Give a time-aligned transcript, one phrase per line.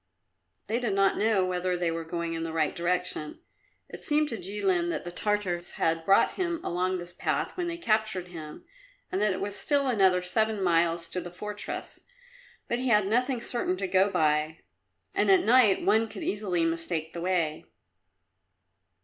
[0.65, 3.37] They did not know whether they were going in the right direction.
[3.87, 7.77] It seemed to Jilin that the Tartars had brought him along this path when they
[7.77, 8.65] captured him
[9.11, 11.99] and that it was still another seven miles to the fortress,
[12.67, 14.61] but he had nothing certain to go by,
[15.13, 17.65] and at night one could easily mistake the way.